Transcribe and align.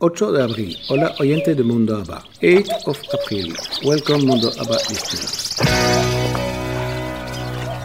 8 0.00 0.30
de 0.30 0.44
abril. 0.44 0.78
Hola 0.88 1.12
oyente 1.18 1.56
de 1.56 1.64
Mundo 1.64 1.96
ABBA. 1.96 2.22
8 2.40 2.72
of 2.86 3.00
April. 3.20 3.52
Welcome 3.82 4.26
Mundo 4.26 4.52
ABBA 4.56 4.76
listeners. 4.90 5.56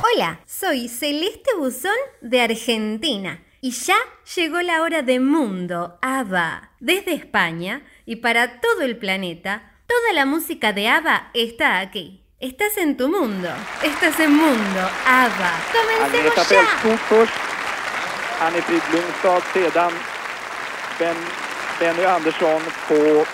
Hola, 0.04 0.39
soy 0.46 0.89
Celeste 0.89 1.55
Buzón 1.57 1.97
de 2.21 2.41
Argentina 2.41 3.44
y 3.62 3.71
ya 3.71 3.96
llegó 4.36 4.62
la 4.62 4.84
hora 4.84 5.02
de 5.02 5.20
Mundo 5.20 5.97
ABBA. 6.04 6.73
Desde 6.79 7.13
España 7.15 7.81
y 8.05 8.18
para 8.18 8.61
todo 8.61 8.84
el 8.84 8.98
planeta, 8.98 9.73
toda 9.88 10.14
la 10.14 10.27
música 10.27 10.71
de 10.71 10.89
ABBA 10.89 11.32
está 11.34 11.80
aquí. 11.80 12.21
Estás 12.39 12.77
en 12.77 12.95
tu 12.95 13.09
mundo. 13.09 13.50
Estás 13.84 14.20
en 14.20 14.36
Mundo 14.36 14.82
ABBA. 15.07 15.52
Comencemos 15.73 16.48
ya. 21.00 21.43
Benny 21.84 22.05
Andersson 22.05 22.61
på 22.88 23.25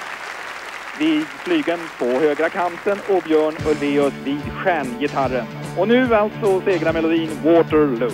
vid 0.99 1.25
flygen 1.27 1.79
på 1.99 2.05
högra 2.05 2.49
kanten 2.49 2.97
och 3.07 3.23
Björn 3.23 3.55
Ulvaeus 3.67 4.13
vid 4.23 4.41
stjärngitarren. 4.51 5.45
Och 5.77 5.87
nu 5.87 6.15
alltså 6.15 6.61
segrarmelodin 6.61 7.29
Waterloo. 7.43 8.11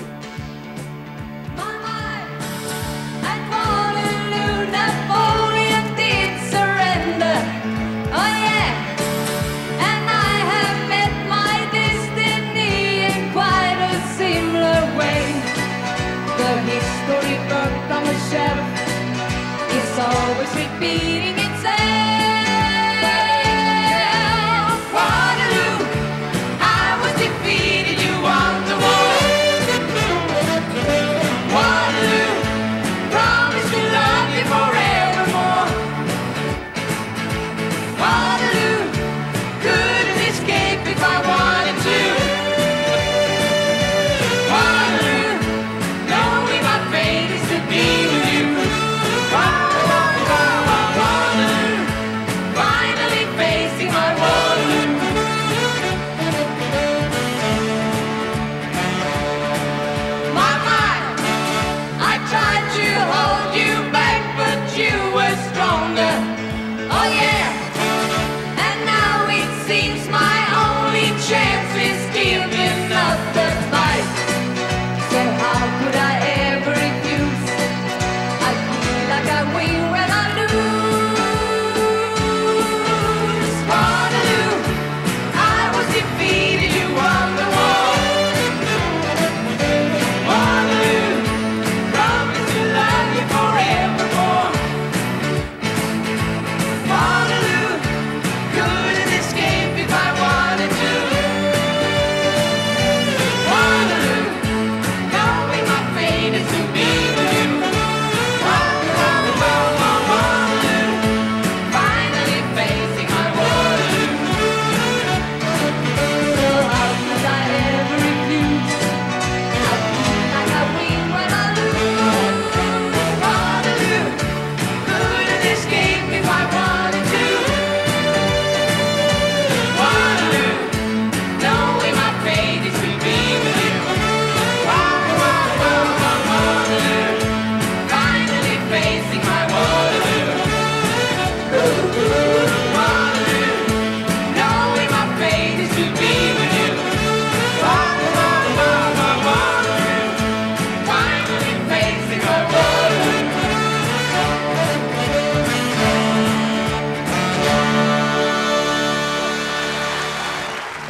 History 16.66 17.38
book 17.48 17.92
on 17.92 18.04
the 18.04 18.14
shelf 18.30 18.85
Always 19.98 20.54
repeating 20.56 21.40
itself. 21.40 21.65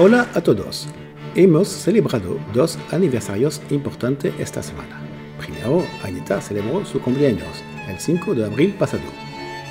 Hola 0.08 0.30
a 0.36 0.42
todos. 0.42 0.86
Hemos 1.34 1.68
celebrado 1.68 2.38
dos 2.54 2.78
aniversarios 2.92 3.60
importantes 3.72 4.36
esta 4.38 4.62
semana. 4.62 5.02
Primero, 5.40 5.84
Anita 6.04 6.40
celebró 6.42 6.86
su 6.86 7.02
cumpleaños, 7.02 7.64
el 7.88 7.98
5 7.98 8.36
de 8.36 8.46
abril 8.46 8.76
pasado. 8.76 9.02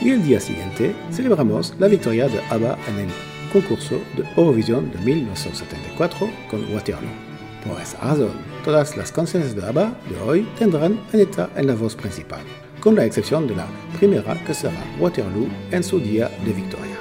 Y 0.00 0.10
el 0.10 0.24
día 0.24 0.40
siguiente 0.40 0.92
celebramos 1.12 1.76
la 1.78 1.86
victoria 1.86 2.26
de 2.26 2.40
ABBA 2.50 2.76
en 2.88 2.98
el 2.98 3.08
concurso 3.52 4.00
de 4.16 4.24
Eurovisión 4.36 4.90
de 4.90 4.98
1974 4.98 6.28
con 6.50 6.74
Waterloo. 6.74 7.12
Por 7.64 7.80
esa 7.80 7.98
razón, 7.98 8.32
todas 8.64 8.96
las 8.96 9.12
canciones 9.12 9.54
de 9.54 9.64
ABBA 9.64 9.96
de 10.10 10.20
hoy 10.20 10.48
tendrán 10.58 10.98
Anita 11.12 11.48
en 11.54 11.68
la 11.68 11.76
voz 11.76 11.94
principal, 11.94 12.42
con 12.80 12.96
la 12.96 13.04
excepción 13.04 13.46
de 13.46 13.54
la 13.54 13.68
primera 14.00 14.34
que 14.44 14.52
será 14.52 14.82
Waterloo 14.98 15.46
en 15.70 15.84
su 15.84 16.00
día 16.00 16.28
de 16.44 16.52
victoria. 16.52 16.96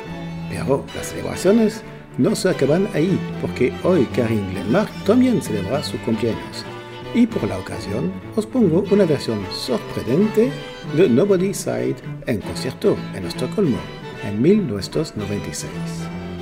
Pero 0.52 0.86
las 0.96 1.08
celebraciones 1.08 1.84
no 2.18 2.36
se 2.36 2.50
acaban 2.50 2.88
ahí, 2.94 3.20
porque 3.42 3.74
hoy 3.84 4.06
Karin 4.16 4.50
Glenmark 4.52 4.92
también 5.06 5.42
celebra 5.42 5.84
su 5.84 5.98
cumpleaños. 6.00 6.66
Y 7.14 7.28
por 7.28 7.48
la 7.48 7.60
ocasión 7.60 8.12
os 8.36 8.46
pongo 8.46 8.84
una 8.92 9.06
versión 9.06 9.40
sorprendente 9.52 10.52
de 10.96 11.10
Nobody 11.10 11.54
Side 11.54 11.96
en 12.26 12.42
concierto 12.42 12.98
en 13.14 13.26
Estocolmo 13.26 13.78
en 14.24 14.42
1996. 14.42 15.72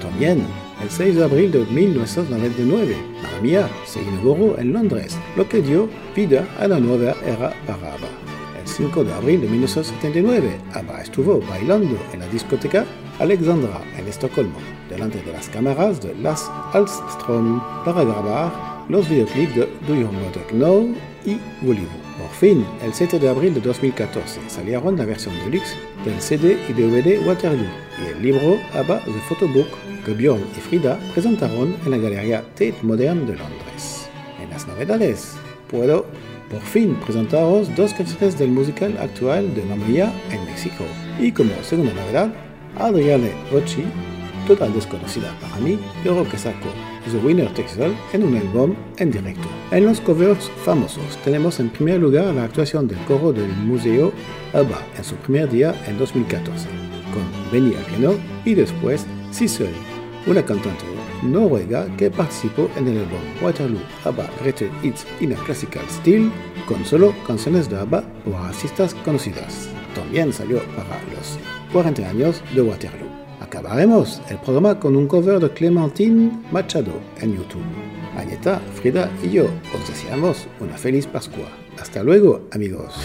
También 0.01 0.43
el 0.81 0.89
6 0.89 1.15
de 1.15 1.23
abril 1.23 1.51
de 1.51 1.65
1999, 1.65 2.95
Mamma 3.21 3.69
se 3.85 4.01
inauguró 4.01 4.57
en 4.57 4.73
Londres, 4.73 5.17
lo 5.35 5.47
que 5.47 5.61
dio 5.61 5.89
vida 6.15 6.47
a 6.59 6.67
la 6.67 6.79
nueva 6.79 7.15
era 7.23 7.53
para 7.67 7.93
ABBA. 7.93 8.07
El 8.59 8.67
5 8.67 9.03
de 9.03 9.13
abril 9.13 9.41
de 9.41 9.47
1979, 9.47 10.59
ABBA 10.73 11.01
estuvo 11.01 11.39
bailando 11.41 11.97
en 12.13 12.19
la 12.19 12.27
discoteca 12.27 12.85
Alexandra 13.19 13.81
en 13.97 14.07
Estocolmo, 14.07 14.57
delante 14.91 15.21
de 15.23 15.31
las 15.31 15.49
cámaras 15.49 16.01
de 16.01 16.13
Las 16.15 16.51
Alstrom 16.73 17.61
para 17.85 18.03
grabar 18.03 18.51
los 18.89 19.07
videoclips 19.09 19.55
de 19.55 19.69
Do 19.87 19.95
Your 19.95 20.11
Mother 20.11 20.45
Know 20.49 20.93
y 21.25 21.37
Voulez-vous. 21.61 22.01
Por 22.17 22.29
fin, 22.31 22.65
el 22.83 22.93
7 22.93 23.17
de 23.17 23.29
abril 23.29 23.53
de 23.53 23.61
2014, 23.61 24.41
salieron 24.47 24.97
la 24.97 25.05
versión 25.05 25.33
deluxe 25.45 25.75
del 26.05 26.21
CD 26.21 26.57
y 26.69 26.73
DVD 26.73 27.25
Waterloo 27.25 27.65
y 27.99 28.11
el 28.11 28.21
libro 28.21 28.59
ABBA 28.73 28.99
The 29.05 29.21
Photobook 29.29 29.67
que 30.05 30.13
Björn 30.13 30.43
y 30.55 30.59
Frida 30.59 30.99
presentaron 31.13 31.75
en 31.85 31.91
la 31.91 31.97
Galería 31.97 32.41
Tate 32.53 32.75
Modern 32.81 33.25
de 33.25 33.37
Londres. 33.37 34.09
En 34.41 34.49
las 34.49 34.67
novedades, 34.67 35.35
puedo 35.69 36.05
por 36.49 36.61
fin 36.61 36.95
presentaros 37.05 37.73
dos 37.75 37.93
canciones 37.93 38.37
del 38.37 38.49
musical 38.49 38.97
actual 38.99 39.55
de 39.55 39.63
Mamma 39.63 40.11
en 40.29 40.45
México. 40.45 40.83
Y 41.19 41.31
como 41.31 41.51
segunda 41.63 41.93
novedad, 41.93 42.33
Adriane 42.77 43.31
Rocci, 43.51 43.85
total 44.47 44.73
desconocida 44.73 45.35
para 45.39 45.57
mí, 45.57 45.79
pero 46.03 46.27
que 46.27 46.37
sacó 46.37 46.69
The 47.09 47.17
Winner 47.17 47.49
Takes 47.53 47.81
All 47.81 47.95
en 48.13 48.23
un 48.23 48.37
álbum 48.37 48.75
en 48.97 49.11
directo. 49.11 49.47
En 49.71 49.85
los 49.85 49.99
covers 50.01 50.49
famosos 50.63 51.17
tenemos 51.23 51.59
en 51.59 51.69
primer 51.69 51.99
lugar 51.99 52.33
la 52.33 52.43
actuación 52.43 52.87
del 52.87 52.99
coro 53.05 53.33
del 53.33 53.49
Museo 53.49 54.11
ABBA 54.53 54.81
en 54.97 55.03
su 55.03 55.15
primer 55.15 55.49
día 55.49 55.73
en 55.87 55.97
2014, 55.97 56.67
con 57.13 57.51
Benny 57.51 57.75
al 57.75 58.19
y 58.45 58.53
después 58.53 59.05
Sissel, 59.31 59.69
una 60.27 60.45
cantante 60.45 60.85
noruega 61.23 61.85
que 61.97 62.09
participó 62.09 62.69
en 62.77 62.87
el 62.87 62.99
álbum 62.99 63.19
Waterloo 63.41 63.81
ABBA 64.05 64.29
Rated 64.43 64.71
Hits 64.83 65.05
in 65.19 65.33
a 65.33 65.35
Classical 65.43 65.83
Style 65.89 66.31
con 66.67 66.83
solo 66.85 67.13
canciones 67.27 67.69
de 67.69 67.77
ABBA 67.77 68.03
por 68.23 68.35
artistas 68.35 68.93
conocidas. 69.05 69.69
También 69.95 70.31
salió 70.31 70.59
para 70.75 71.01
los 71.15 71.37
40 71.73 72.09
años 72.09 72.43
de 72.53 72.61
Waterloo. 72.61 73.00
Acabaremos 73.51 74.21
el 74.29 74.37
programa 74.37 74.79
con 74.79 74.95
un 74.95 75.07
cover 75.07 75.37
de 75.41 75.49
Clementine 75.51 76.31
Machado 76.53 76.93
en 77.19 77.35
YouTube. 77.35 77.61
Agneta, 78.15 78.61
Frida 78.75 79.11
y 79.21 79.29
yo 79.29 79.43
os 79.43 79.89
deseamos 79.89 80.47
una 80.61 80.77
feliz 80.77 81.05
Pascua. 81.05 81.49
Hasta 81.77 82.01
luego, 82.01 82.47
amigos. 82.51 82.95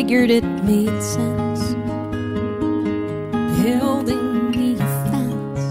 Figured 0.00 0.30
it 0.30 0.44
made 0.64 1.02
sense. 1.02 1.74
Building 3.62 4.50
me 4.50 4.72
a 4.76 4.90
fence, 5.10 5.62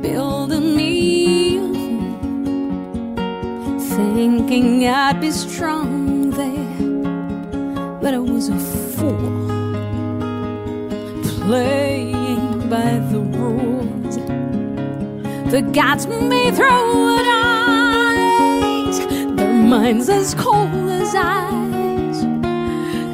building 0.00 0.76
me 0.76 1.58
thinking 3.96 4.86
I'd 4.86 5.20
be 5.20 5.32
strong 5.32 6.30
there, 6.30 6.78
but 8.00 8.14
I 8.14 8.18
was 8.18 8.48
a 8.50 8.60
fool 8.94 9.48
playing 11.48 12.68
by 12.70 13.00
the 13.10 13.18
rules. 13.34 14.16
The 15.50 15.62
gods 15.72 16.06
may 16.06 16.52
throw 16.52 17.16
at 17.18 17.26
eyes, 18.86 18.98
their 19.38 19.54
minds 19.54 20.08
as 20.08 20.36
cold 20.36 20.88
as 20.88 21.16
ice, 21.16 21.63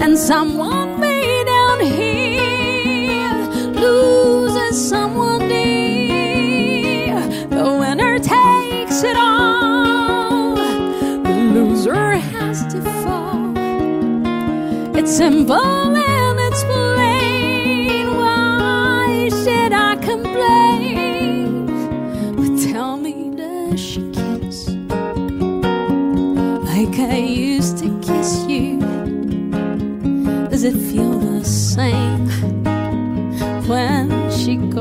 and 0.02 0.16
someone 0.18 0.98
way 0.98 1.44
down 1.44 1.80
here 1.80 3.34
loses 3.72 4.88
someone 4.88 5.46
dear. 5.48 7.20
The 7.48 7.76
winner 7.78 8.18
takes 8.18 9.02
it 9.02 9.16
all, 9.16 10.56
the 10.56 11.36
loser 11.54 12.16
has 12.16 12.66
to 12.72 12.80
fall. 13.02 13.54
It's 14.96 15.14
simple 15.14 15.99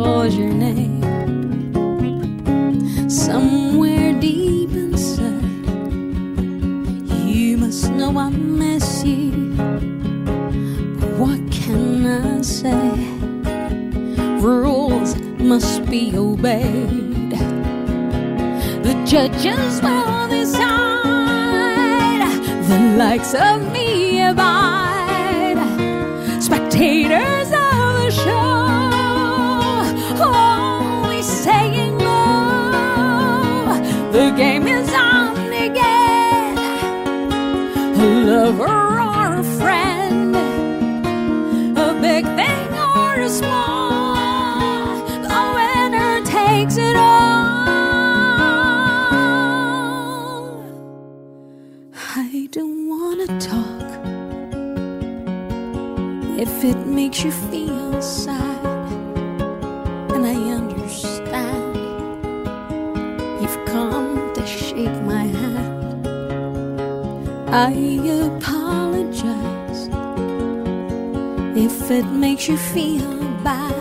calls 0.09 0.35
your 0.35 0.53
name? 0.67 1.01
Somewhere 3.09 4.11
deep 4.19 4.71
inside, 4.71 5.67
you 7.27 7.57
must 7.57 7.91
know 7.91 8.17
I 8.17 8.29
miss 8.29 9.03
you. 9.03 9.31
What 11.21 11.39
can 11.51 12.07
I 12.07 12.41
say? 12.41 12.89
Rules 14.41 15.15
must 15.51 15.85
be 15.85 16.03
obeyed. 16.17 17.31
The 18.87 18.95
judges 19.05 19.73
will 19.83 20.27
decide. 20.27 20.69
The 22.69 22.79
likes 22.97 23.33
of 23.35 23.71
me 23.71 24.21
abide. 24.21 24.88
Makes 72.39 72.47
you 72.47 72.57
feel 72.57 73.17
bad. 73.43 73.78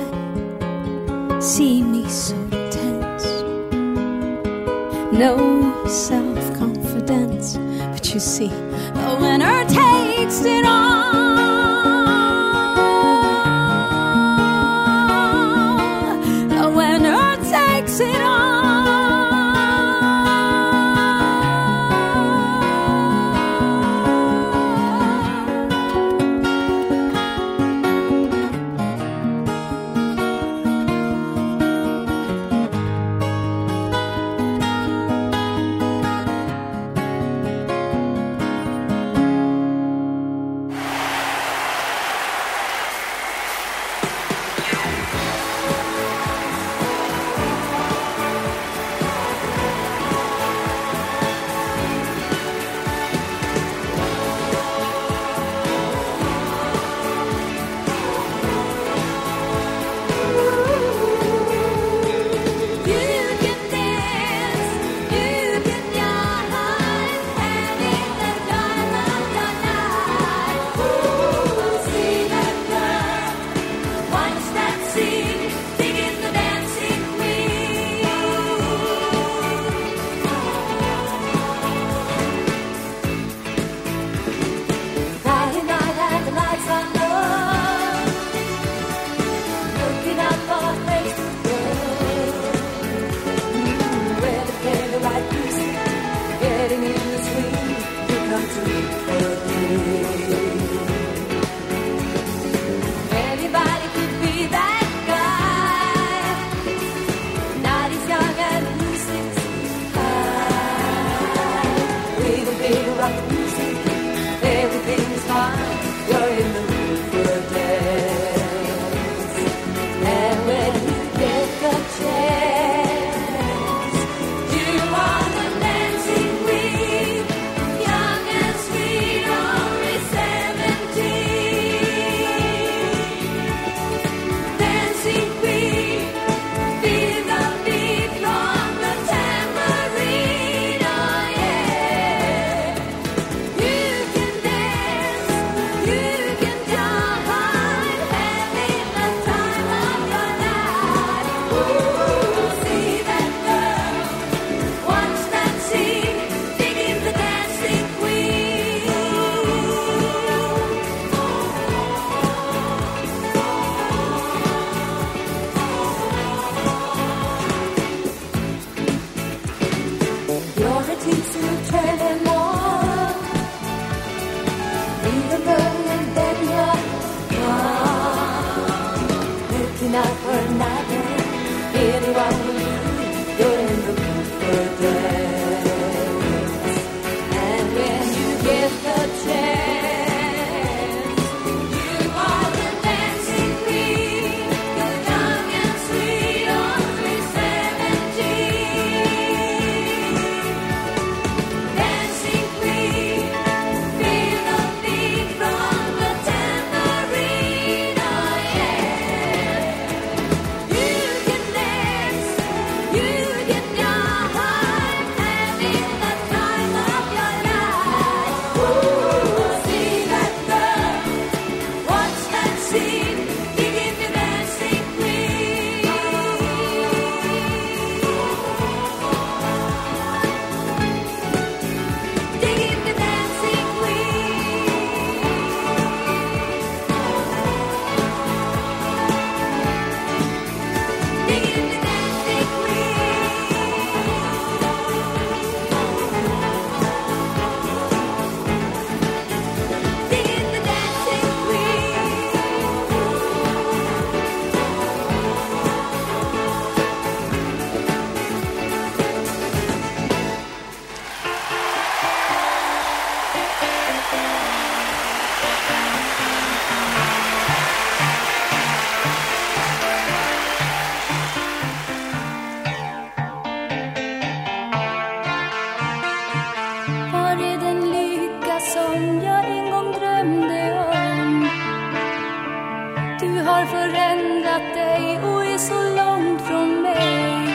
förändrat 283.71 284.75
dig 284.75 285.21
och 285.23 285.45
är 285.47 285.59
så 285.59 285.81
långt 286.00 286.43
från 286.43 286.83
mig. 286.83 287.47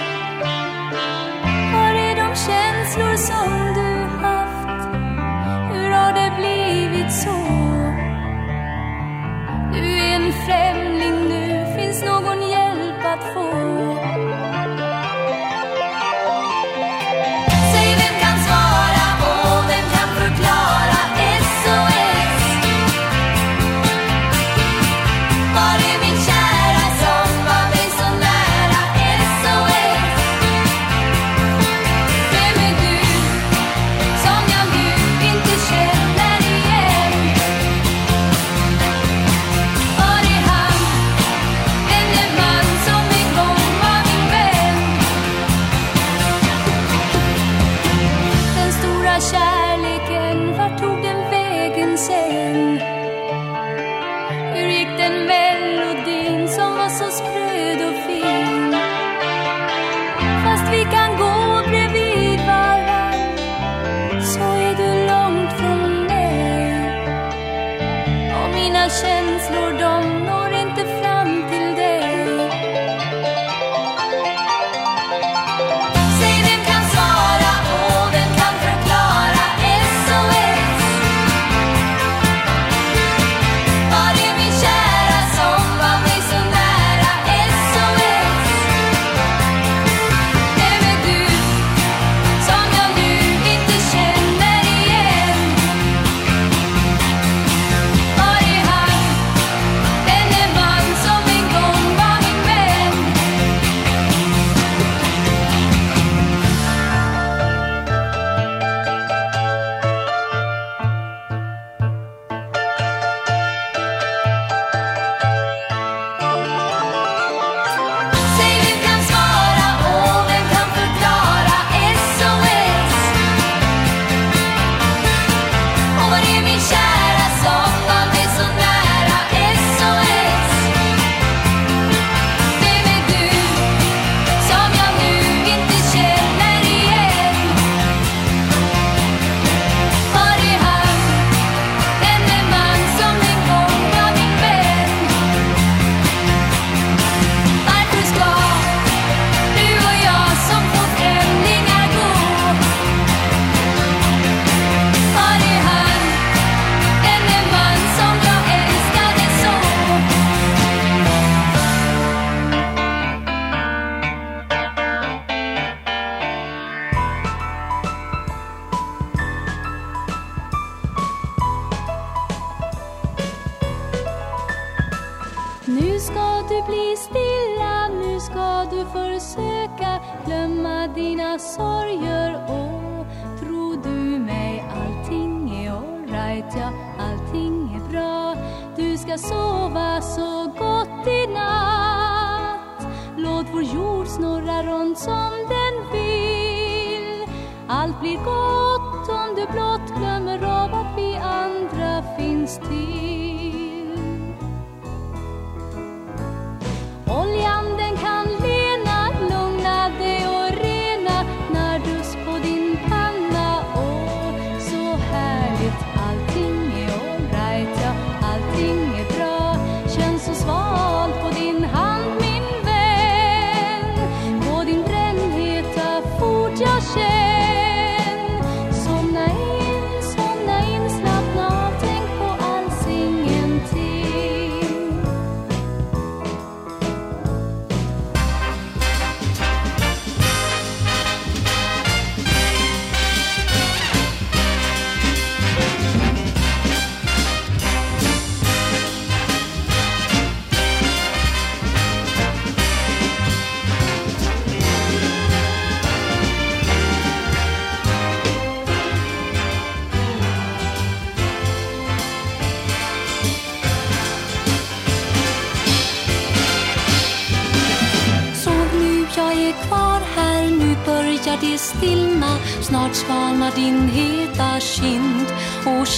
Var 1.73 1.93
är 2.08 2.15
de 2.15 2.36
känslor 2.36 3.15
som 3.15 3.73
du 3.76 3.91
haft? 4.26 4.88
Hur 5.73 5.89
har 5.89 6.13
det 6.13 6.32
blivit 6.38 7.13
så? 7.13 7.38
Du 9.73 9.97
är 9.97 10.15
en 10.15 10.34
främling 10.34 10.72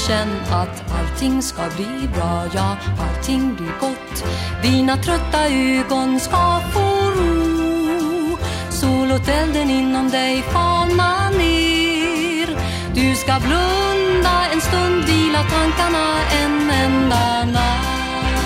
känn 0.08 0.40
att 0.52 0.84
allting 1.00 1.42
ska 1.42 1.62
bli 1.76 2.08
bra, 2.16 2.44
ja 2.54 2.78
allting 3.00 3.56
blir 3.56 3.74
gott. 3.80 4.26
Dina 4.64 4.98
trötta 4.98 5.46
ögon 5.50 6.20
ska 6.20 6.62
få 6.74 7.12
ro. 7.12 8.38
Sol 8.70 9.12
åt 9.12 9.28
elden 9.28 9.70
inom 9.70 10.10
dig 10.10 10.42
fana 10.42 11.30
ner. 11.30 12.48
Du 12.94 13.16
ska 13.16 13.40
blunda 13.40 14.46
en 14.54 14.62
stund, 14.62 15.06
vila 15.06 15.44
tankarna 15.44 16.22
en 16.44 16.70
enda 16.70 17.46
natt. 17.46 18.46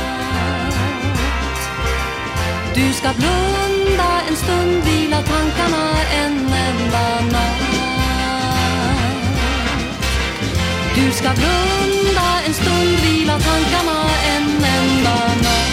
Du 2.76 2.93
ska 2.93 3.10
blunda 3.13 4.22
en 4.30 4.36
stund, 4.36 4.84
vila 4.84 5.17
tankarna 5.17 5.98
en 6.24 6.34
enda 6.34 7.32
natt. 7.32 7.69
Du 11.00 11.12
ska 11.12 11.30
blunda 11.34 12.28
en 12.46 12.54
stund, 12.54 13.00
vila 13.04 13.40
tankarna 13.40 14.10
en 14.36 14.44
enda 14.44 15.16
natt. 15.44 15.70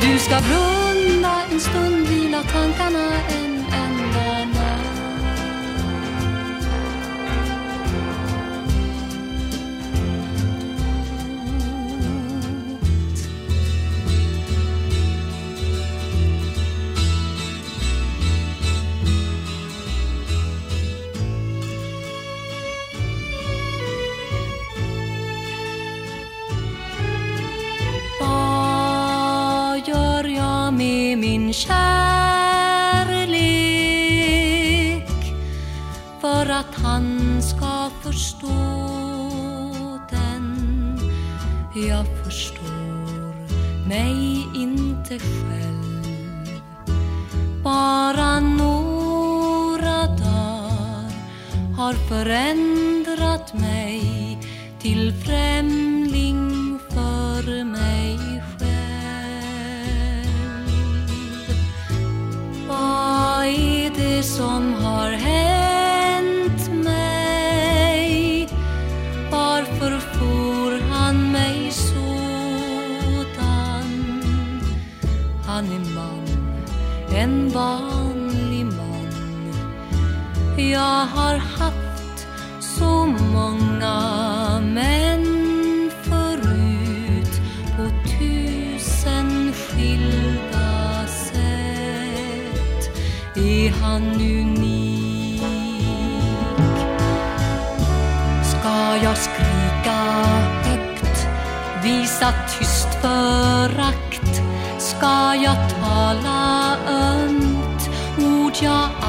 Du 0.00 0.18
ska 0.18 0.40
blunda 0.40 1.32
en 1.50 1.60
stund, 1.60 2.06
vila 2.08 2.42
tankarna 2.42 3.12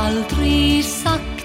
altri 0.10 0.82
sacchi 0.82 1.39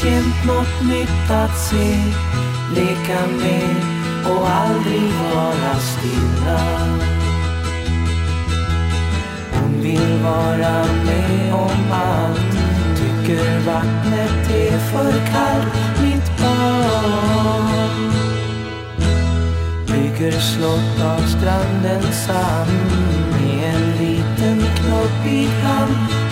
finns 0.00 0.12
jämt 0.12 0.46
något 0.46 0.88
nytt 0.88 1.30
att 1.30 1.58
se. 1.58 1.96
Leka 2.74 3.26
med 3.26 3.76
och 4.30 4.50
aldrig 4.50 5.12
vara 5.34 5.74
stilla. 5.78 6.60
Hon 9.52 9.82
vill 9.82 10.18
vara 10.22 10.84
med 11.04 11.54
om 11.54 11.92
allt. 11.92 12.40
Tycker 12.96 13.60
vattnet 13.66 14.50
är 14.50 14.78
för 14.78 15.12
kallt. 15.12 16.02
Mitt 16.02 16.38
barn 16.38 18.12
Bygger 19.86 20.40
slott 20.40 21.04
av 21.04 21.20
strandens 21.20 22.26
sand. 22.26 22.70
Med 23.32 23.74
en 23.74 23.90
liten 23.98 24.58
knoppig 24.76 25.46
hand 25.46 26.29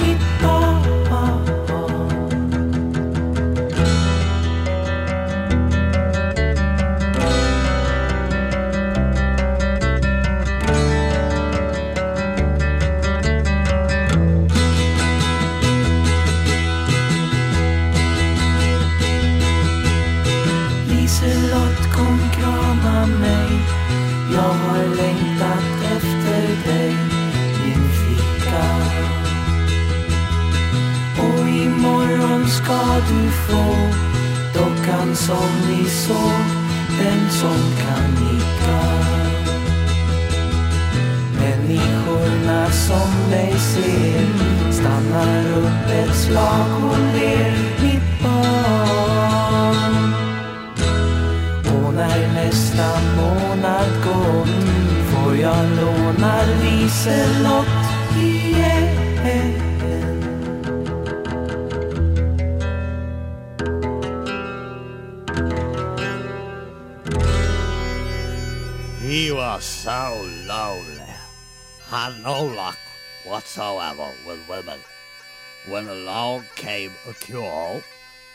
ska 32.68 33.00
du 33.08 33.30
få. 33.30 33.64
Dockan 34.54 35.16
som 35.16 35.50
ni 35.68 35.84
såg 35.90 36.44
Den 36.98 37.30
som 37.30 37.60
kan 37.80 38.10
nicka 38.10 38.80
Människorna 41.40 42.70
som 42.70 43.30
dig 43.30 43.54
ser 43.58 44.26
Stannar 44.72 45.58
upp 45.58 45.90
ett 45.90 46.16
slag 46.16 46.84
och 46.90 46.98
ler 46.98 47.52
Mitt 47.82 48.22
barn. 48.22 50.12
Och 51.64 51.94
när 51.94 52.34
nästa 52.34 52.88
månad 53.16 53.88
gått 54.04 54.48
får 55.10 55.36
jag 55.36 55.64
låna 55.76 56.36
Liselott 56.62 57.77
so 69.98 70.22
lonely, 70.46 71.12
had 71.88 72.22
no 72.22 72.44
luck 72.44 72.78
whatsoever 73.24 74.08
with 74.24 74.48
women. 74.48 74.78
When 75.66 75.88
along 75.88 76.44
came 76.54 76.92
a 77.08 77.14
cure 77.14 77.82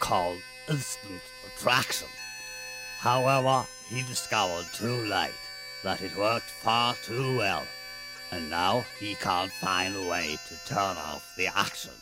called 0.02 0.42
instant 0.68 1.22
attraction. 1.48 2.10
However, 3.00 3.66
he 3.88 4.02
discovered 4.02 4.68
too 4.74 5.06
late 5.06 5.44
that 5.86 6.02
it 6.02 6.18
worked 6.18 6.50
far 6.50 6.96
too 6.96 7.38
well, 7.38 7.64
and 8.34 8.50
now 8.50 8.84
he 9.00 9.16
can't 9.16 9.54
find 9.54 9.96
a 9.96 10.06
way 10.06 10.38
to 10.50 10.56
turn 10.66 10.98
off 10.98 11.24
the 11.38 11.48
action. 11.48 11.94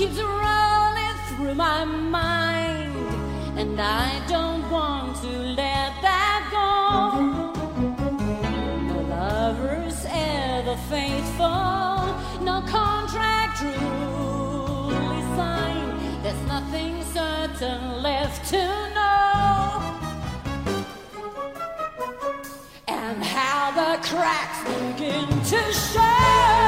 keeps 0.00 0.18
rolling 0.18 1.16
through 1.28 1.54
my 1.54 1.84
mind, 1.84 3.58
and 3.58 3.78
I 3.78 4.18
don't 4.28 4.64
want 4.70 5.14
to 5.20 5.28
let 5.28 5.92
that 6.00 6.40
go. 6.56 7.44
The 8.94 9.02
lovers 9.14 10.06
ever 10.08 10.76
faithful, 10.88 12.00
no 12.42 12.62
contract 12.66 13.58
truly 13.58 15.20
signed. 15.36 16.24
There's 16.24 16.44
nothing 16.46 17.04
certain 17.12 18.02
left 18.02 18.48
to 18.52 18.64
know. 18.96 19.82
And 22.88 23.22
how 23.22 23.70
the 23.80 24.02
cracks 24.08 24.60
begin 24.64 25.28
to 25.52 25.72
show. 25.74 26.59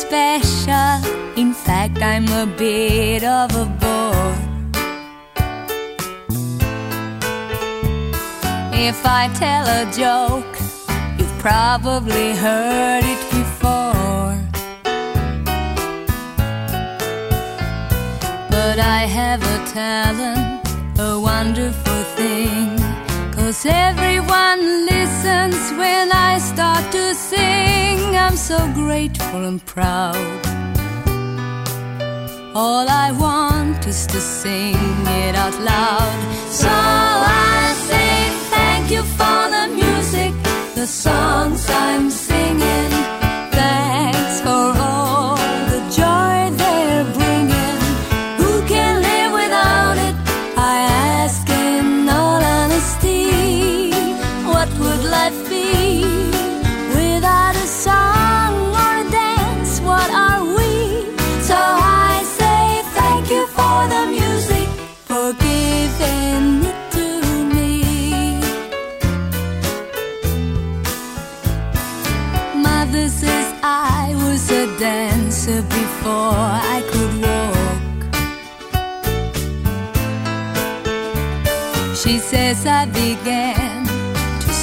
special. 0.00 0.92
In 1.36 1.52
fact, 1.52 2.00
I'm 2.02 2.26
a 2.28 2.46
bit 2.46 3.22
of 3.22 3.50
a 3.54 3.66
bore. 3.80 4.36
If 8.88 8.98
I 9.04 9.22
tell 9.42 9.64
a 9.80 9.84
joke, 10.02 10.54
you've 11.18 11.38
probably 11.38 12.34
heard 12.34 13.04
it 13.14 13.22
before. 13.38 14.36
But 18.54 18.78
I 18.78 19.00
have 19.18 19.42
a 19.42 19.58
talent, 19.80 20.66
a 20.98 21.20
wonderful 21.20 22.02
thing. 22.16 22.89
Cause 23.50 23.66
everyone 23.66 24.86
listens 24.86 25.72
when 25.72 26.12
I 26.12 26.38
start 26.38 26.92
to 26.92 27.14
sing. 27.16 28.14
I'm 28.14 28.36
so 28.36 28.58
grateful 28.74 29.44
and 29.44 29.60
proud. 29.66 30.14
All 32.54 32.88
I 32.88 33.10
want 33.10 33.84
is 33.88 34.06
to 34.06 34.20
sing 34.20 34.76
it 35.24 35.34
out 35.34 35.58
loud. 35.58 36.18
So 36.48 36.68
I 36.70 37.74
say 37.88 38.30
thank 38.54 38.88
you 38.88 39.02
for 39.18 39.40
the 39.56 39.66
music, 39.74 40.32
the 40.76 40.86
songs 40.86 41.68
I'm 41.68 42.08
singing. 42.08 42.29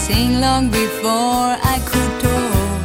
sing 0.07 0.39
long 0.39 0.69
before 0.69 1.51
I 1.73 1.77
could 1.89 2.13
talk. 2.23 2.81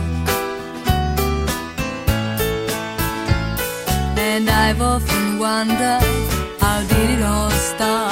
And 4.28 4.50
I've 4.50 4.80
often 4.82 5.38
wondered 5.38 6.02
how 6.60 6.78
did 6.90 7.10
it 7.14 7.22
all 7.22 7.50
start? 7.50 8.11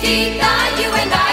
Tita, 0.00 0.52
you 0.78 0.92
and 0.92 1.12
I. 1.14 1.25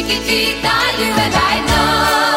Chiquitita, 0.00 0.98
you 0.98 1.12
and 1.12 1.34
I 1.34 1.60
know. 1.68 2.29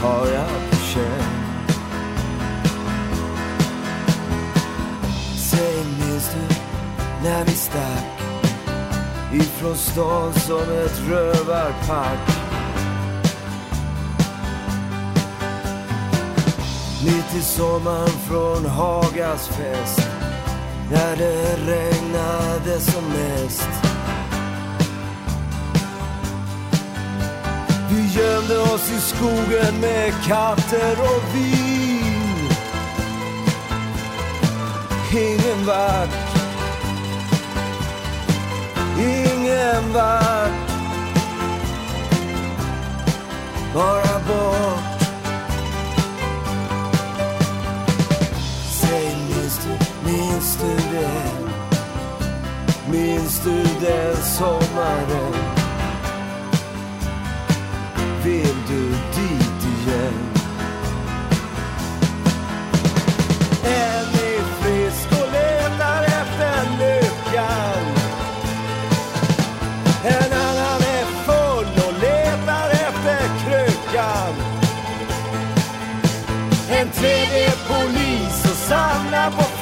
Har 0.00 0.26
jag 0.26 0.70
på 0.70 0.76
Säg 5.36 5.76
minns 5.84 6.30
du 6.34 6.54
när 7.28 7.44
vi 7.44 7.50
stack 7.50 8.20
Ifrån 9.32 9.76
stan 9.76 10.32
som 10.34 10.60
ett 10.60 11.00
rövarpack 11.08 12.18
Mitt 17.04 17.34
i 17.34 17.42
sommaren 17.42 18.08
från 18.08 18.66
Hagas 18.66 19.48
fest 19.48 20.08
När 20.90 21.16
det 21.16 21.56
regnade 21.56 22.80
som 22.80 23.04
mest. 23.04 23.77
Vi 27.90 28.20
gömde 28.20 28.58
oss 28.58 28.90
i 28.90 29.00
skogen 29.00 29.80
med 29.80 30.12
katter 30.26 30.96
och 31.00 31.34
vin 31.34 32.48
Ingen 35.12 35.66
vart 35.66 36.08
Ingen 38.98 39.92
vart 39.92 40.70
Bara 43.74 44.18
bort 44.28 45.02
Säg 48.70 49.16
minns 49.28 49.60
du, 49.64 50.10
minns 50.10 50.58
du 50.60 50.76
det? 50.96 51.32
Minns 52.90 53.40
du 53.44 53.62
den 53.86 54.16
sommaren? 54.16 55.57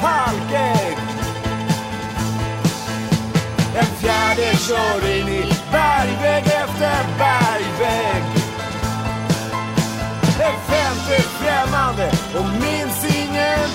Samlar 0.01 0.97
En 3.79 3.85
fjärde 3.99 4.57
kör 4.57 5.17
in 5.17 5.27
i 5.27 5.53
bergvägg 5.71 6.45
efter 6.45 7.03
bergvägg. 7.17 8.23
En 10.39 10.59
femte 10.69 11.21
främmande 11.21 12.11
och 12.39 12.45
minns 12.45 13.15
ingen 13.15 13.66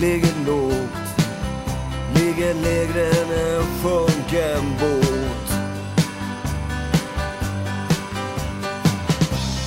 ligger 0.00 0.34
lågt 0.46 1.26
Ligger 2.14 2.54
lägre 2.54 3.06
än 3.06 3.30
en 3.30 3.62
sjunken 3.82 4.74
båt 4.80 5.40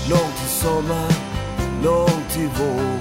Långt 0.10 0.38
till 0.38 0.50
sommar, 0.50 1.12
långt 1.84 2.30
till 2.30 2.50
vår. 2.60 3.00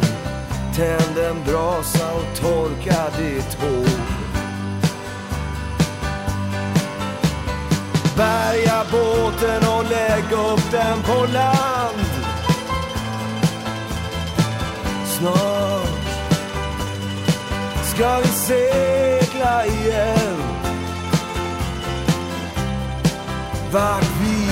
Tänd 0.77 1.19
en 1.19 1.45
brasa 1.45 2.13
och 2.13 2.41
torka 2.41 3.11
ditt 3.19 3.55
hår. 3.55 3.89
Bärga 8.17 8.85
båten 8.91 9.69
och 9.69 9.85
lägg 9.85 10.33
upp 10.33 10.71
den 10.71 11.03
på 11.03 11.27
land. 11.33 12.07
Snart 15.07 15.82
ska 17.95 18.21
vi 18.21 18.29
segla 18.29 19.67
igen? 19.67 20.37
Vart 23.73 24.11
vi 24.21 24.52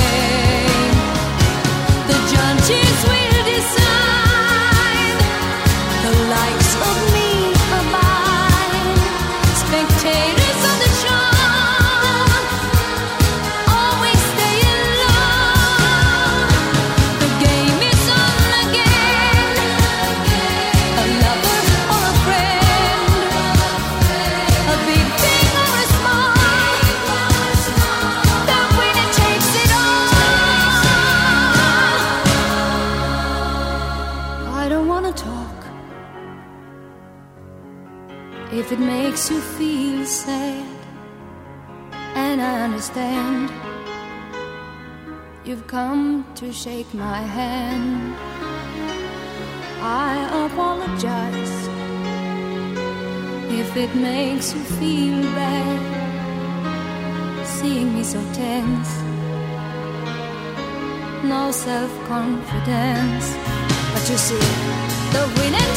To 46.41 46.51
shake 46.51 46.91
my 46.95 47.21
hand. 47.21 48.15
I 49.79 50.11
apologize 50.45 51.55
if 53.61 53.77
it 53.77 53.93
makes 53.93 54.51
you 54.55 54.61
feel 54.79 55.21
bad, 55.37 55.79
seeing 57.45 57.93
me 57.93 58.03
so 58.03 58.19
tense, 58.33 58.91
no 61.23 61.51
self 61.51 61.91
confidence. 62.07 63.27
But 63.93 64.03
you 64.09 64.17
see, 64.27 64.45
the 65.15 65.23
winner 65.37 65.67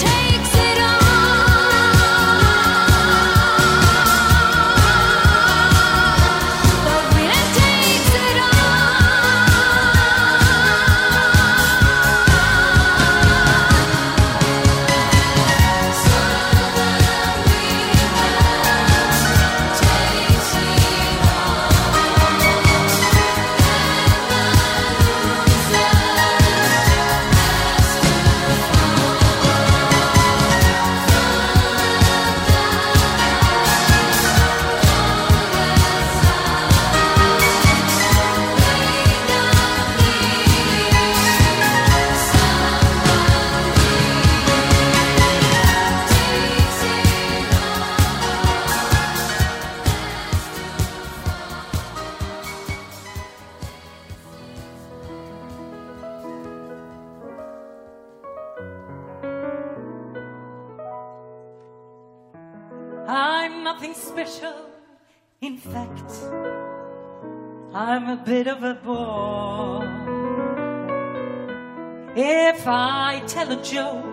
If 72.16 72.66
I 72.66 73.22
tell 73.26 73.52
a 73.52 73.62
joke, 73.62 74.06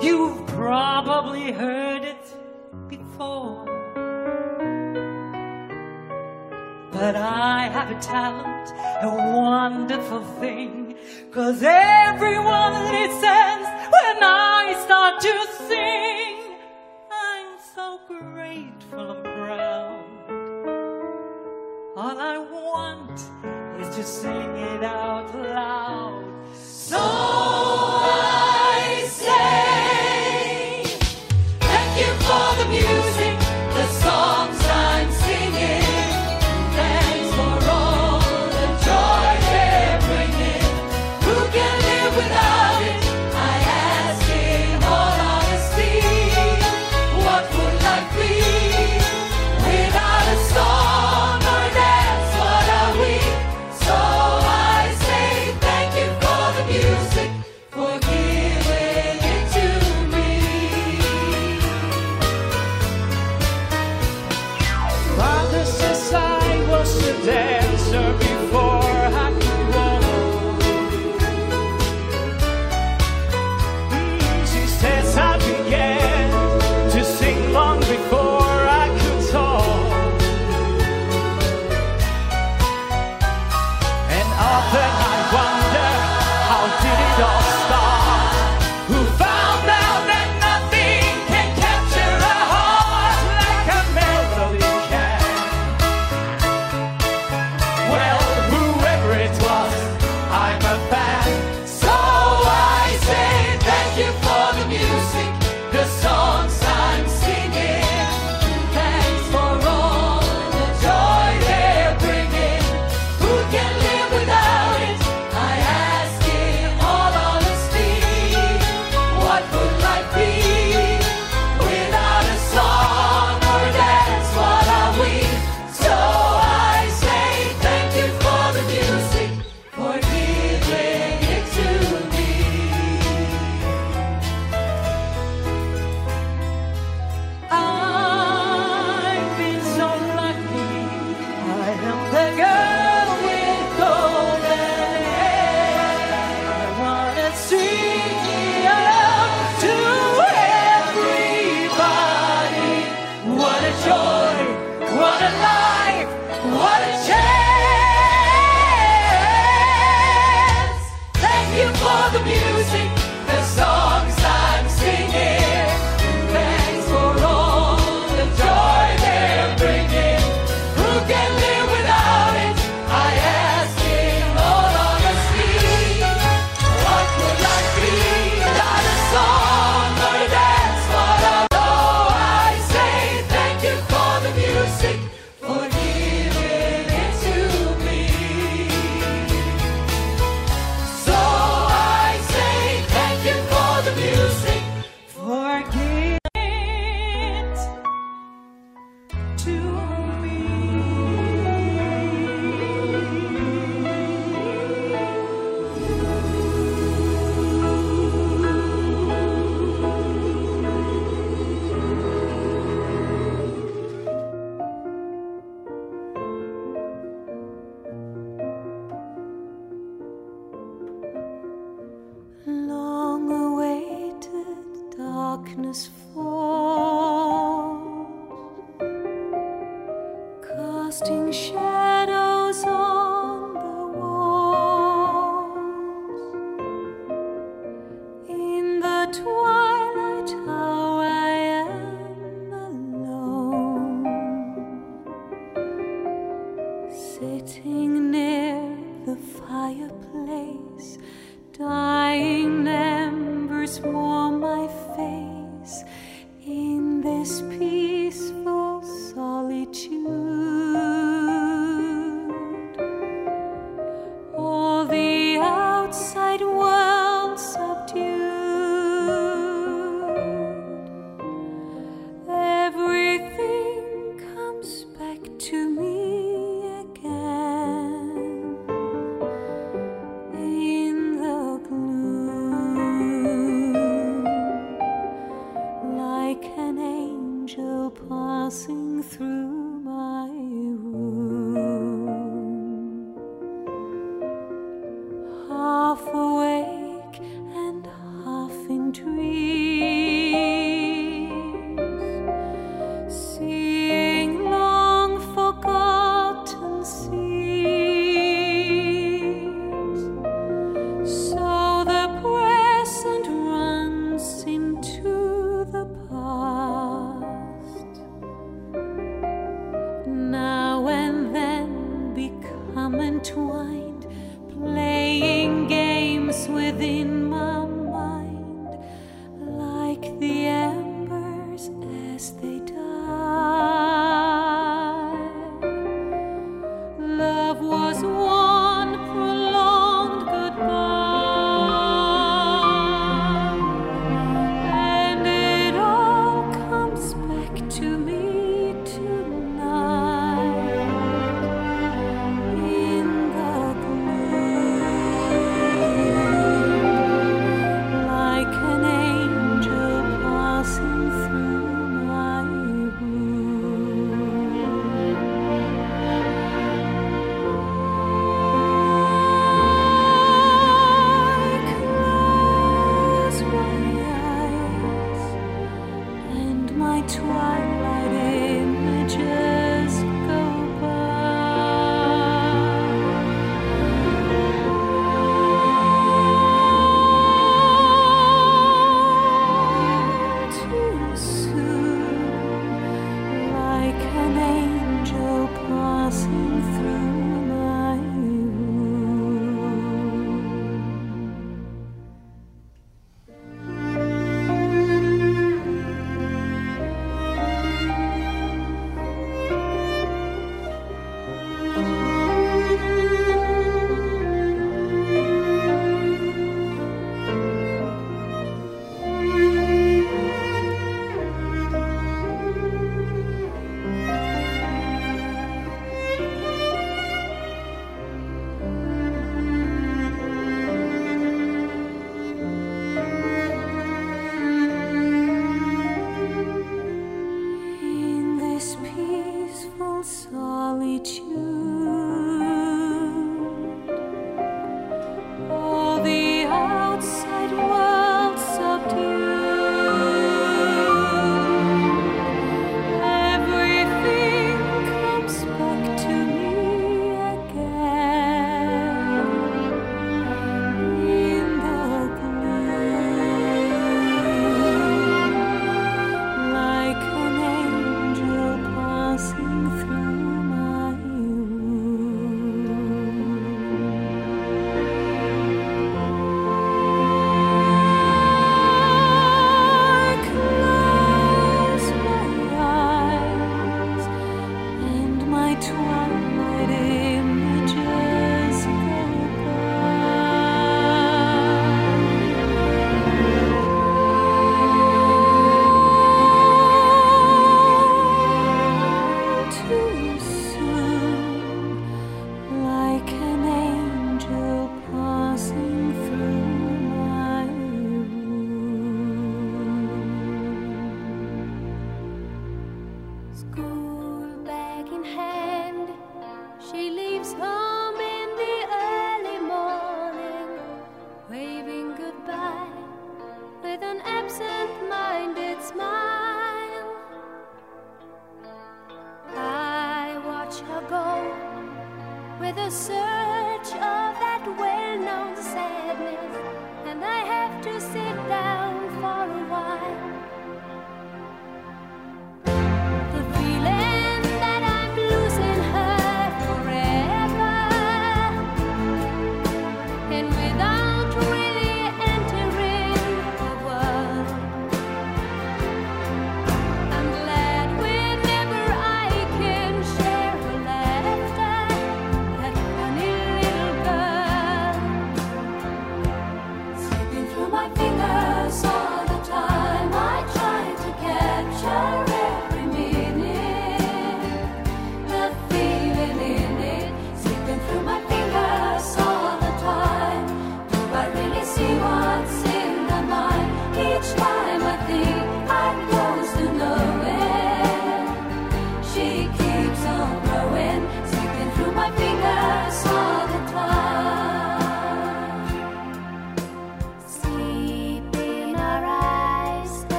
you've 0.00 0.46
probably 0.46 1.50
heard 1.50 2.04
it 2.04 2.36
before. 2.88 3.64
But 6.92 7.16
I 7.16 7.68
have 7.72 7.90
a 7.90 8.00
talent, 8.00 8.72
a 9.02 9.08
wonderful 9.08 10.22
thing, 10.38 10.94
cause 11.32 11.60
everyone 11.64 12.74
listens 12.84 13.66
when 13.96 14.22
I 14.22 14.80
start 14.84 15.20
to 15.20 15.46
sing. 15.66 16.58
I'm 17.10 17.58
so 17.74 17.98
grateful 18.06 19.10
and 19.10 19.24
proud. 19.24 20.04
All 21.96 22.18
I 22.20 22.38
want 22.38 23.55
to 23.96 24.04
sing 24.04 24.56
it 24.58 24.84
out 24.84 25.34
loud. 25.34 26.22
So 26.54 27.55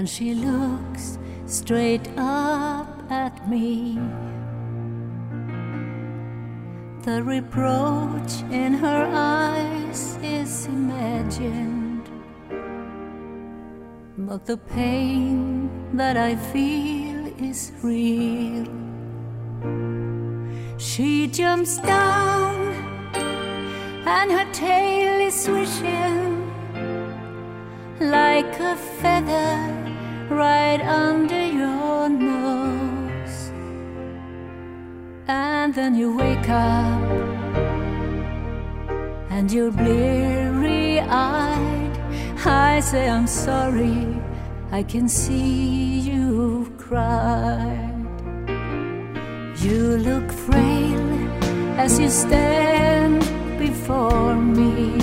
And 0.00 0.08
she 0.08 0.32
looks 0.32 1.18
straight 1.44 2.08
up 2.16 2.88
at 3.12 3.46
me. 3.50 3.98
The 7.02 7.22
reproach 7.22 8.32
in 8.50 8.72
her 8.72 9.10
eyes 9.12 10.18
is 10.22 10.64
imagined. 10.64 12.08
But 14.16 14.46
the 14.46 14.56
pain 14.56 15.68
that 15.92 16.16
I 16.16 16.34
feel 16.34 17.26
is 17.38 17.70
real. 17.82 18.64
She 20.78 21.26
jumps 21.26 21.76
down 21.76 22.72
and 24.06 24.32
her 24.32 24.50
tail 24.54 25.20
is 25.28 25.44
swishing 25.44 26.50
like 28.00 28.58
a 28.60 28.76
feather 28.76 29.89
right 30.30 30.80
under 30.80 31.44
your 31.44 32.08
nose. 32.08 33.50
And 35.26 35.74
then 35.74 35.94
you 35.94 36.16
wake 36.16 36.48
up 36.48 37.10
and 39.30 39.50
you're 39.50 39.72
bleary 39.72 41.00
eyed. 41.00 41.98
I 42.46 42.80
say, 42.80 43.08
I'm 43.08 43.26
sorry, 43.26 44.06
I 44.70 44.82
can 44.82 45.08
see 45.08 46.00
you 46.00 46.72
cried. 46.78 47.88
You 49.58 49.98
look 49.98 50.32
frail 50.32 51.06
as 51.78 51.98
you 51.98 52.08
stand 52.08 53.20
before 53.58 54.36
me. 54.36 54.96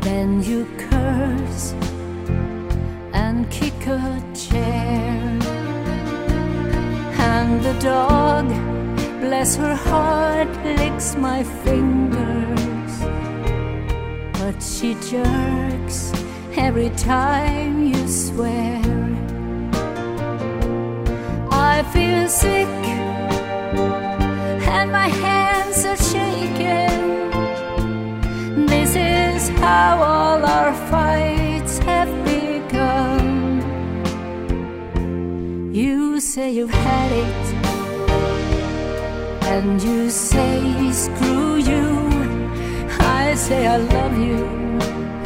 Then 0.00 0.42
you 0.42 0.66
a 3.86 4.22
chair. 4.34 5.38
And 7.18 7.62
the 7.62 7.74
dog, 7.80 8.48
bless 9.20 9.56
her 9.56 9.74
heart, 9.74 10.48
licks 10.64 11.16
my 11.16 11.42
fingers. 11.64 12.94
But 14.38 14.62
she 14.62 14.94
jerks 15.10 16.12
every 16.56 16.90
time 16.90 17.84
you 17.84 18.08
swear. 18.08 18.82
I 21.50 21.82
feel 21.92 22.28
sick 22.28 22.68
and 24.76 24.90
my 24.90 25.08
hands 25.08 25.84
are 25.84 25.96
shaking. 25.96 27.30
This 28.66 28.96
is 28.96 29.48
how 29.60 30.02
all 30.02 30.44
our 30.44 30.72
fights 30.90 31.33
say 36.34 36.50
you've 36.50 36.78
had 36.88 37.12
it, 37.12 37.44
and 39.54 39.80
you 39.80 40.10
say 40.10 40.90
screw 40.90 41.58
you. 41.72 41.86
I 42.98 43.34
say 43.36 43.68
I 43.68 43.76
love 43.76 44.18
you, 44.18 44.44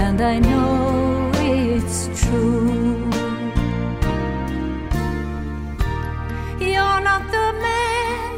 and 0.05 0.21
I 0.21 0.39
know 0.39 1.31
it's 1.37 1.99
true. 2.21 3.09
You're 6.61 7.01
not 7.11 7.23
the 7.37 7.49
man 7.67 8.31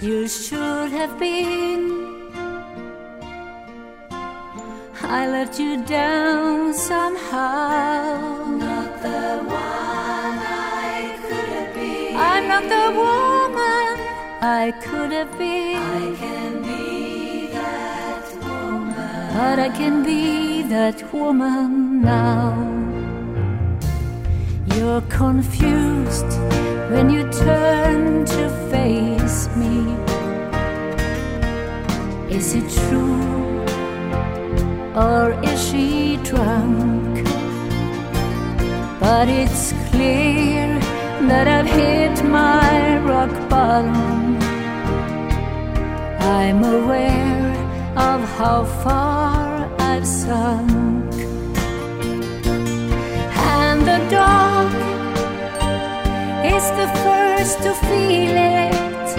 you 0.00 0.28
should 0.28 0.92
have 0.92 1.18
been. 1.18 1.84
I 5.18 5.26
let 5.26 5.58
you 5.58 5.84
down 5.84 6.72
somehow. 6.72 8.46
Not 8.64 8.90
the 9.02 9.42
one 9.56 9.61
not 12.52 12.64
the 12.76 12.88
woman 13.02 13.90
I 14.42 14.72
could 14.84 15.10
have 15.18 15.32
been. 15.38 15.76
I 15.76 16.14
can 16.24 16.52
be 16.62 17.46
that 17.58 18.26
woman. 18.44 19.34
But 19.36 19.58
I 19.66 19.70
can 19.80 19.96
be 20.04 20.62
that 20.74 20.98
woman 21.14 22.02
now. 22.02 22.52
You're 24.74 25.04
confused 25.22 26.30
when 26.92 27.06
you 27.14 27.22
turn 27.46 28.26
to 28.36 28.42
face 28.72 29.40
me. 29.60 29.76
Is 32.36 32.46
it 32.60 32.68
true 32.84 33.64
or 35.06 35.24
is 35.50 35.58
she 35.68 36.18
drunk? 36.30 37.24
But 39.00 39.26
it's 39.40 39.72
clear 39.90 40.81
that 41.28 41.46
I've 41.46 41.66
hit 41.66 42.24
my 42.24 42.98
rock 43.00 43.32
bottom. 43.48 44.36
I'm 46.20 46.64
aware 46.64 47.52
of 47.96 48.20
how 48.38 48.64
far 48.84 49.68
I've 49.78 50.06
sunk. 50.06 51.12
And 53.58 53.80
the 53.82 54.00
dog 54.10 54.68
is 56.44 56.64
the 56.80 56.88
first 57.04 57.58
to 57.64 57.72
feel 57.86 58.36
it. 58.36 59.10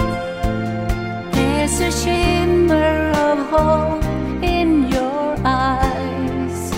There's 1.33 1.79
a 1.79 1.91
shimmer 1.91 3.11
of 3.27 3.37
hope 3.53 4.03
in 4.43 4.89
your 4.89 5.35
eyes. 5.45 6.73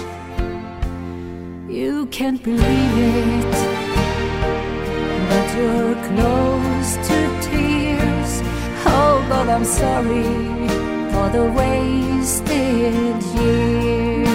You 1.68 2.06
can't 2.08 2.42
believe 2.44 2.98
it, 2.98 3.75
you're 5.57 5.95
close 6.10 6.91
to 7.07 7.18
tears. 7.48 8.32
Oh, 8.86 9.26
but 9.30 9.48
I'm 9.49 9.65
sorry 9.65 10.23
for 11.11 11.27
the 11.36 11.45
wasted 11.60 13.18
years. 13.40 14.27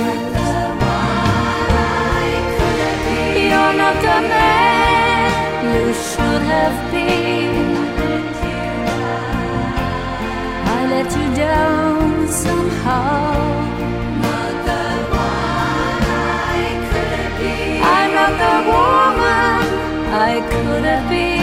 You're 3.45 3.75
not 3.83 3.97
the 4.07 4.19
man 4.33 5.31
you 5.75 5.93
should 6.09 6.43
have 6.55 6.79
been. 6.93 7.71
I 10.77 10.79
let 10.93 11.09
you 11.19 11.27
down 11.35 12.29
somehow. 12.29 13.80
I 20.33 20.41
could 20.49 20.85
have 20.85 21.11
been. 21.11 21.40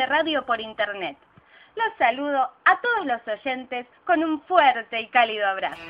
de 0.00 0.06
radio 0.06 0.46
por 0.46 0.62
Internet. 0.62 1.18
Los 1.76 1.94
saludo 1.98 2.50
a 2.64 2.80
todos 2.80 3.04
los 3.04 3.20
oyentes 3.28 3.86
con 4.06 4.24
un 4.24 4.40
fuerte 4.44 4.98
y 4.98 5.08
cálido 5.08 5.46
abrazo. 5.46 5.82